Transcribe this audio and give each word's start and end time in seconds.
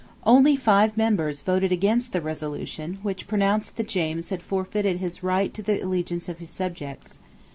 Only 0.25 0.55
five 0.55 0.97
members 0.97 1.43
voted 1.43 1.71
against 1.71 2.11
the 2.11 2.21
resolution 2.21 2.97
which 3.03 3.27
pronounced 3.27 3.77
that 3.77 3.87
James 3.87 4.29
had 4.29 4.41
forfeited 4.41 4.97
his 4.97 5.21
right 5.21 5.53
to 5.53 5.61
the 5.61 5.79
allegiance 5.79 6.27
of 6.27 6.39
his 6.39 6.49
subjects. 6.49 7.19